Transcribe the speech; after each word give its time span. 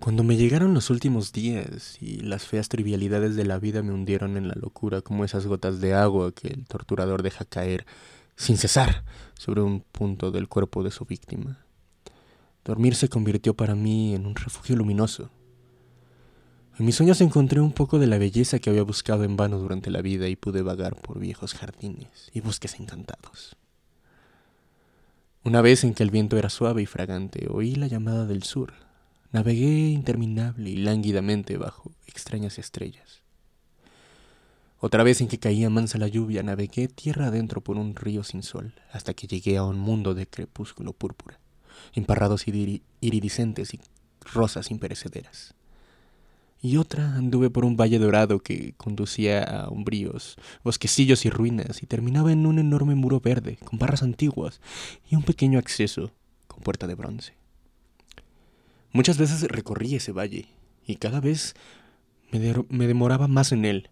Cuando 0.00 0.24
me 0.24 0.38
llegaron 0.38 0.72
los 0.72 0.88
últimos 0.88 1.30
días 1.30 1.98
y 2.00 2.20
las 2.20 2.46
feas 2.46 2.70
trivialidades 2.70 3.36
de 3.36 3.44
la 3.44 3.58
vida 3.58 3.82
me 3.82 3.92
hundieron 3.92 4.38
en 4.38 4.48
la 4.48 4.54
locura 4.54 5.02
como 5.02 5.26
esas 5.26 5.46
gotas 5.46 5.82
de 5.82 5.92
agua 5.92 6.32
que 6.32 6.48
el 6.48 6.64
torturador 6.64 7.22
deja 7.22 7.44
caer 7.44 7.84
sin 8.34 8.56
cesar 8.56 9.04
sobre 9.34 9.60
un 9.60 9.82
punto 9.82 10.30
del 10.30 10.48
cuerpo 10.48 10.82
de 10.82 10.90
su 10.90 11.04
víctima. 11.04 11.66
Dormir 12.64 12.94
se 12.94 13.10
convirtió 13.10 13.52
para 13.52 13.74
mí 13.74 14.14
en 14.14 14.24
un 14.24 14.36
refugio 14.36 14.74
luminoso. 14.74 15.28
En 16.78 16.86
mis 16.86 16.94
sueños 16.94 17.20
encontré 17.20 17.60
un 17.60 17.72
poco 17.72 17.98
de 17.98 18.06
la 18.06 18.16
belleza 18.16 18.58
que 18.58 18.70
había 18.70 18.84
buscado 18.84 19.24
en 19.24 19.36
vano 19.36 19.58
durante 19.58 19.90
la 19.90 20.00
vida 20.00 20.28
y 20.28 20.36
pude 20.36 20.62
vagar 20.62 20.96
por 20.96 21.18
viejos 21.18 21.52
jardines 21.52 22.30
y 22.32 22.40
bosques 22.40 22.80
encantados. 22.80 23.54
Una 25.44 25.60
vez 25.60 25.84
en 25.84 25.92
que 25.92 26.02
el 26.02 26.10
viento 26.10 26.38
era 26.38 26.48
suave 26.48 26.80
y 26.80 26.86
fragante, 26.86 27.48
oí 27.50 27.74
la 27.74 27.86
llamada 27.86 28.24
del 28.24 28.44
sur 28.44 28.72
Navegué 29.32 29.90
interminable 29.90 30.70
y 30.70 30.76
lánguidamente 30.76 31.56
bajo 31.56 31.92
extrañas 32.08 32.58
estrellas. 32.58 33.22
Otra 34.80 35.04
vez 35.04 35.20
en 35.20 35.28
que 35.28 35.38
caía 35.38 35.70
mansa 35.70 35.98
la 35.98 36.08
lluvia, 36.08 36.42
navegué 36.42 36.88
tierra 36.88 37.26
adentro 37.26 37.60
por 37.60 37.76
un 37.76 37.94
río 37.94 38.24
sin 38.24 38.42
sol, 38.42 38.74
hasta 38.92 39.14
que 39.14 39.28
llegué 39.28 39.56
a 39.56 39.62
un 39.62 39.78
mundo 39.78 40.14
de 40.14 40.26
crepúsculo 40.26 40.94
púrpura, 40.94 41.38
emparrados 41.92 42.46
iridiscentes 42.48 43.72
y 43.72 43.80
rosas 44.32 44.72
imperecederas. 44.72 45.54
Y 46.60 46.78
otra 46.78 47.14
anduve 47.14 47.50
por 47.50 47.64
un 47.64 47.76
valle 47.76 48.00
dorado 48.00 48.40
que 48.40 48.74
conducía 48.76 49.44
a 49.44 49.70
umbríos, 49.70 50.38
bosquecillos 50.64 51.24
y 51.24 51.30
ruinas, 51.30 51.84
y 51.84 51.86
terminaba 51.86 52.32
en 52.32 52.46
un 52.46 52.58
enorme 52.58 52.96
muro 52.96 53.20
verde, 53.20 53.58
con 53.64 53.78
barras 53.78 54.02
antiguas 54.02 54.60
y 55.08 55.14
un 55.14 55.22
pequeño 55.22 55.60
acceso 55.60 56.10
con 56.48 56.62
puerta 56.62 56.88
de 56.88 56.96
bronce. 56.96 57.39
Muchas 58.92 59.18
veces 59.18 59.42
recorrí 59.42 59.94
ese 59.94 60.12
valle 60.12 60.48
y 60.84 60.96
cada 60.96 61.20
vez 61.20 61.54
me, 62.32 62.86
demoraba 62.86 63.28
más 63.28 63.52
en 63.52 63.64
él, 63.64 63.88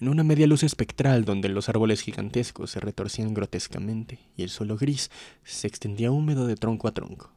en 0.00 0.08
una 0.08 0.24
media 0.24 0.46
luz 0.46 0.62
espectral 0.62 1.24
donde 1.24 1.48
los 1.48 1.68
árboles 1.68 2.02
gigantescos 2.02 2.70
se 2.70 2.80
retorcían 2.80 3.32
grotescamente 3.32 4.18
y 4.36 4.42
el 4.42 4.50
suelo 4.50 4.76
gris 4.76 5.10
se 5.42 5.66
extendía 5.66 6.10
húmedo 6.10 6.46
de 6.46 6.56
tronco 6.56 6.88
a 6.88 6.92
tronco, 6.92 7.32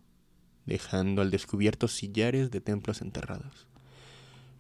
dejando 0.66 1.22
al 1.22 1.32
descubierto 1.32 1.88
sillares 1.88 2.52
de 2.52 2.60
templos 2.60 3.02
enterrados. 3.02 3.68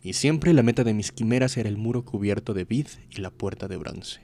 Y 0.01 0.13
siempre 0.13 0.53
la 0.53 0.63
meta 0.63 0.85
de 0.85 0.93
mis 0.93 1.11
quimeras 1.11 1.57
era 1.57 1.67
el 1.67 1.77
muro 1.77 2.05
cubierto 2.05 2.53
de 2.53 2.63
vid 2.63 2.87
y 3.09 3.19
la 3.19 3.31
puerta 3.31 3.67
de 3.67 3.77
bronce. 3.77 4.21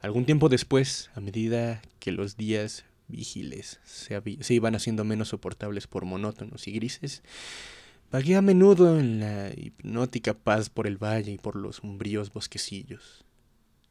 Algún 0.00 0.24
tiempo 0.24 0.48
después, 0.48 1.10
a 1.14 1.20
medida 1.20 1.82
que 1.98 2.12
los 2.12 2.36
días 2.36 2.84
vigiles 3.08 3.80
se, 3.84 4.54
iban 4.54 4.74
haciendo 4.74 5.04
menos 5.04 5.28
soportables 5.28 5.86
por 5.86 6.04
monótonos 6.04 6.68
y 6.68 6.72
grises, 6.72 7.22
vagué 8.10 8.36
a 8.36 8.42
menudo 8.42 8.98
en 8.98 9.20
la 9.20 9.50
hipnótica 9.56 10.34
paz 10.34 10.70
por 10.70 10.86
el 10.86 11.02
valle 11.02 11.32
y 11.32 11.38
por 11.38 11.56
los 11.56 11.80
umbríos 11.80 12.32
bosquecillos, 12.32 13.24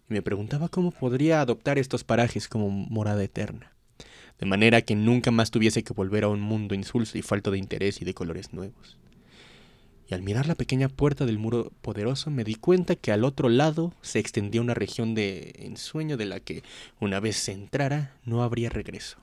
y 0.10 0.14
me 0.14 0.22
preguntaba 0.22 0.70
cómo 0.70 0.92
podría 0.92 1.42
adoptar 1.42 1.78
estos 1.78 2.04
parajes 2.04 2.48
como 2.48 2.70
morada 2.70 3.24
eterna, 3.24 3.74
de 4.40 4.46
manera 4.46 4.82
que 4.82 4.96
nunca 4.96 5.32
más 5.32 5.52
tuviese 5.52 5.84
que 5.84 5.94
volver 5.94 6.24
a 6.24 6.30
un 6.30 6.40
mundo 6.40 6.76
insulso 6.76 7.18
y 7.18 7.22
falto 7.22 7.52
de 7.52 7.58
interés 7.58 8.02
y 8.02 8.06
de 8.06 8.14
colores 8.14 8.54
nuevos 8.54 8.98
y 10.10 10.14
al 10.14 10.22
mirar 10.22 10.48
la 10.48 10.56
pequeña 10.56 10.88
puerta 10.88 11.26
del 11.26 11.38
muro 11.38 11.72
poderoso 11.82 12.32
me 12.32 12.44
di 12.44 12.56
cuenta 12.56 12.96
que 12.96 13.12
al 13.12 13.26
otro 13.26 13.50
lado 13.50 13.94
se 14.02 14.20
extendía 14.20 14.62
una 14.62 14.74
región 14.74 15.16
de 15.16 15.54
ensueño 15.60 16.16
de 16.16 16.26
la 16.26 16.40
que, 16.40 16.64
una 17.00 17.20
vez 17.20 17.36
se 17.36 17.52
entrara, 17.52 18.16
no 18.24 18.42
habría 18.42 18.70
regreso. 18.70 19.18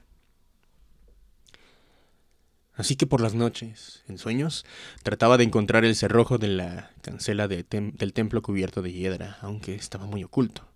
Así 2.77 2.97
que 2.97 3.07
por 3.07 3.21
las 3.21 3.35
noches, 3.35 4.03
en 4.09 4.19
sueños, 4.19 4.67
trataba 5.03 5.39
de 5.39 5.45
encontrar 5.45 5.85
el 5.85 5.95
cerrojo 5.95 6.39
de 6.39 6.49
la 6.49 6.91
cancela 7.03 7.47
del 7.47 8.13
templo 8.13 8.43
cubierto 8.43 8.83
de 8.83 8.93
hiedra, 8.93 9.39
aunque 9.41 9.77
estaba 9.77 10.07
muy 10.07 10.25
oculto. 10.25 10.67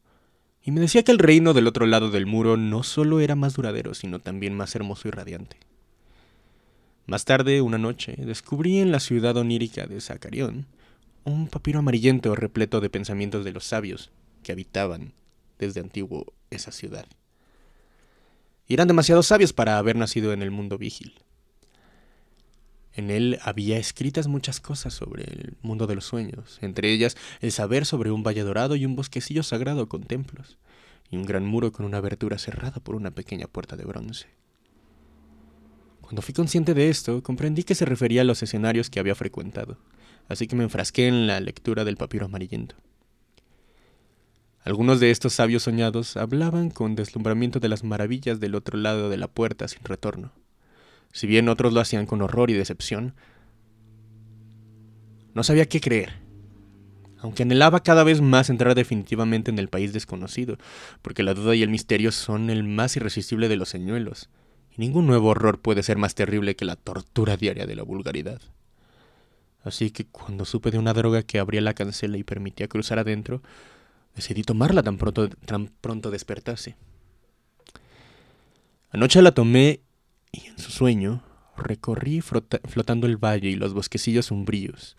Y 0.63 0.71
me 0.71 0.81
decía 0.81 1.03
que 1.03 1.13
el 1.13 1.19
reino 1.19 1.55
del 1.55 1.67
otro 1.67 1.87
lado 1.87 2.11
del 2.11 2.27
muro 2.27 2.57
no 2.57 2.83
solo 2.83 3.21
era 3.21 3.35
más 3.35 3.55
duradero, 3.55 3.95
sino 3.95 4.21
también 4.21 4.55
más 4.55 4.75
hermoso 4.75 5.09
y 5.09 5.11
radiante. 5.11 5.57
Más 7.09 7.25
tarde, 7.25 7.63
una 7.63 7.79
noche, 7.79 8.17
descubrí 8.19 8.81
en 8.81 8.93
la 8.93 9.01
ciudad 9.01 9.35
onírica 9.39 9.87
de 9.87 9.99
Zacarión 9.99 10.67
un 11.25 11.49
papiro 11.49 11.79
amarillento 11.79 12.35
repleto 12.35 12.83
de 12.83 12.91
pensamientos 12.91 13.47
de 13.47 13.53
los 13.53 13.65
sabios 13.65 14.11
que 14.43 14.53
habitaban 14.53 15.15
desde 15.59 15.81
antiguo 15.81 16.27
esa 16.51 16.71
ciudad. 16.71 17.07
Eran 18.69 18.89
demasiado 18.89 19.23
sabios 19.23 19.55
para 19.55 19.79
haber 19.79 19.97
nacido 19.97 20.35
en 20.35 20.43
el 20.43 20.51
mundo 20.51 20.77
vigil. 20.77 21.15
En 22.93 23.11
él 23.11 23.39
había 23.43 23.79
escritas 23.79 24.27
muchas 24.29 24.61
cosas 24.61 24.93
sobre 24.93 25.25
el 25.25 25.57
mundo 25.63 25.87
de 25.87 25.95
los 25.95 26.05
sueños, 26.05 26.59
entre 26.61 26.93
ellas 26.93 27.17
el 27.41 27.53
saber 27.53 27.87
sobre 27.87 28.11
un 28.11 28.23
valle 28.23 28.43
dorado 28.43 28.77
y 28.77 28.85
un 28.85 28.97
bosquecillo 28.97 29.43
sagrado 29.43 29.89
con 29.89 30.03
templos, 30.03 30.59
y 31.09 31.17
un 31.17 31.25
gran 31.25 31.47
muro 31.47 31.73
con 31.73 31.87
una 31.87 31.97
abertura 31.97 32.37
cerrada 32.37 32.81
por 32.81 32.97
una 32.97 33.13
pequeña 33.13 33.47
puerta 33.47 33.77
de 33.77 33.85
bronce. 33.87 34.27
Cuando 36.09 36.23
fui 36.23 36.33
consciente 36.33 36.73
de 36.73 36.89
esto, 36.89 37.23
comprendí 37.23 37.65
que 37.65 37.75
se 37.75 37.85
refería 37.85 38.23
a 38.23 38.25
los 38.25 38.43
escenarios 38.43 38.89
que 38.89 38.99
había 38.99 39.15
frecuentado, 39.15 39.77
así 40.27 40.47
que 40.47 40.57
me 40.57 40.65
enfrasqué 40.65 41.07
en 41.07 41.27
la 41.27 41.39
lectura 41.39 41.85
del 41.85 41.99
papiro 41.99 42.25
amarillento. 42.25 42.77
Algunos 44.65 45.01
de 45.01 45.11
estos 45.11 45.35
sabios 45.35 45.65
soñados 45.65 46.17
hablaban 46.17 46.71
con 46.71 46.95
deslumbramiento 46.95 47.61
de 47.61 47.69
las 47.69 47.85
maravillas 47.85 48.41
del 48.41 48.55
otro 48.55 48.79
lado 48.79 49.11
de 49.11 49.19
la 49.19 49.29
puerta 49.29 49.69
sin 49.69 49.85
retorno. 49.85 50.33
Si 51.13 51.27
bien 51.27 51.51
otros 51.51 51.75
lo 51.75 51.81
hacían 51.81 52.07
con 52.07 52.23
horror 52.23 52.49
y 52.49 52.55
decepción, 52.55 53.15
no 55.35 55.45
sabía 55.45 55.69
qué 55.69 55.79
creer, 55.79 56.15
aunque 57.19 57.43
anhelaba 57.43 57.83
cada 57.83 58.03
vez 58.03 58.23
más 58.23 58.49
entrar 58.49 58.75
definitivamente 58.75 59.51
en 59.51 59.59
el 59.59 59.69
país 59.69 59.93
desconocido, 59.93 60.57
porque 61.03 61.23
la 61.23 61.35
duda 61.35 61.55
y 61.55 61.63
el 61.63 61.69
misterio 61.69 62.13
son 62.13 62.49
el 62.49 62.65
más 62.65 62.97
irresistible 62.97 63.49
de 63.49 63.57
los 63.57 63.69
señuelos, 63.69 64.31
Ningún 64.79 65.09
nuevo 65.09 65.31
horror 65.31 65.61
puede 65.61 65.83
ser 65.83 65.99
más 65.99 66.15
terrible 66.15 66.55
que 66.55 66.65
la 66.65 66.77
tortura 66.77 67.37
diaria 67.37 67.67
de 67.67 67.75
la 67.75 67.83
vulgaridad. 67.83 68.41
Así 69.65 69.91
que 69.91 70.07
cuando 70.07 70.45
supe 70.45 70.71
de 70.71 70.79
una 70.79 70.95
droga 70.95 71.25
que 71.25 71.41
abría 71.41 71.61
la 71.61 71.75
cancela 71.75 72.17
y 72.17 72.23
permitía 72.23 72.69
cruzar 72.69 73.01
adentro, 73.01 73.43
decidí 74.15 74.45
tomarla 74.45 74.85
tan 74.85 74.97
pronto, 74.97 75.29
tan 75.31 75.67
pronto 75.81 76.13
despertase. 76.13 76.77
Anoche 78.91 79.21
la 79.21 79.33
tomé 79.33 79.81
y 80.31 80.47
en 80.47 80.59
su 80.61 80.71
sueño 80.71 81.25
recorrí 81.57 82.21
flotando 82.21 83.09
el 83.09 83.17
valle 83.17 83.49
y 83.49 83.57
los 83.57 83.75
bosquecillos 83.75 84.31
umbríos. 84.31 84.97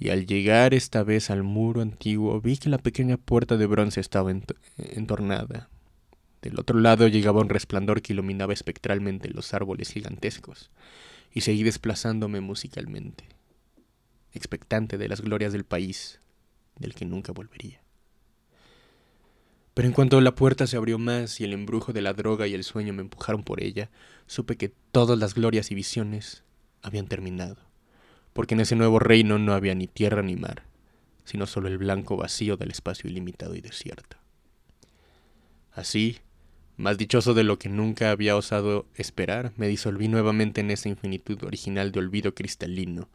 Y 0.00 0.08
al 0.08 0.26
llegar 0.26 0.74
esta 0.74 1.04
vez 1.04 1.30
al 1.30 1.44
muro 1.44 1.80
antiguo 1.80 2.40
vi 2.40 2.56
que 2.56 2.68
la 2.68 2.78
pequeña 2.78 3.18
puerta 3.18 3.56
de 3.56 3.66
bronce 3.66 4.00
estaba 4.00 4.32
entornada, 4.78 5.68
del 6.42 6.58
otro 6.58 6.78
lado 6.78 7.06
llegaba 7.08 7.40
un 7.40 7.48
resplandor 7.48 8.02
que 8.02 8.12
iluminaba 8.12 8.52
espectralmente 8.52 9.28
los 9.28 9.52
árboles 9.52 9.90
gigantescos, 9.90 10.70
y 11.32 11.42
seguí 11.42 11.62
desplazándome 11.62 12.40
musicalmente, 12.40 13.24
expectante 14.32 14.98
de 14.98 15.08
las 15.08 15.20
glorias 15.20 15.52
del 15.52 15.64
país, 15.64 16.20
del 16.78 16.94
que 16.94 17.04
nunca 17.04 17.32
volvería. 17.32 17.80
Pero 19.74 19.86
en 19.86 19.94
cuanto 19.94 20.20
la 20.20 20.34
puerta 20.34 20.66
se 20.66 20.76
abrió 20.76 20.98
más 20.98 21.40
y 21.40 21.44
el 21.44 21.52
embrujo 21.52 21.92
de 21.92 22.02
la 22.02 22.12
droga 22.12 22.46
y 22.46 22.54
el 22.54 22.64
sueño 22.64 22.92
me 22.92 23.02
empujaron 23.02 23.44
por 23.44 23.62
ella, 23.62 23.90
supe 24.26 24.56
que 24.56 24.72
todas 24.92 25.18
las 25.18 25.34
glorias 25.34 25.70
y 25.70 25.74
visiones 25.74 26.42
habían 26.82 27.06
terminado, 27.06 27.56
porque 28.32 28.54
en 28.54 28.60
ese 28.60 28.76
nuevo 28.76 28.98
reino 28.98 29.38
no 29.38 29.52
había 29.52 29.74
ni 29.74 29.86
tierra 29.86 30.22
ni 30.22 30.36
mar, 30.36 30.64
sino 31.24 31.46
solo 31.46 31.68
el 31.68 31.78
blanco 31.78 32.16
vacío 32.16 32.56
del 32.56 32.70
espacio 32.70 33.08
ilimitado 33.08 33.54
y 33.54 33.60
desierto. 33.60 34.16
Así, 35.72 36.18
más 36.80 36.96
dichoso 36.96 37.34
de 37.34 37.44
lo 37.44 37.58
que 37.58 37.68
nunca 37.68 38.10
había 38.10 38.36
osado 38.36 38.86
esperar, 38.94 39.52
me 39.56 39.68
disolví 39.68 40.08
nuevamente 40.08 40.62
en 40.62 40.70
esa 40.70 40.88
infinitud 40.88 41.42
original 41.44 41.92
de 41.92 41.98
olvido 41.98 42.34
cristalino, 42.34 43.10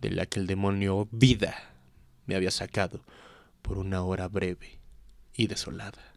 de 0.00 0.10
la 0.10 0.26
que 0.26 0.40
el 0.40 0.48
demonio 0.48 1.08
vida 1.12 1.54
me 2.26 2.34
había 2.34 2.50
sacado 2.50 3.00
por 3.62 3.78
una 3.78 4.02
hora 4.02 4.26
breve 4.26 4.80
y 5.32 5.46
desolada. 5.46 6.13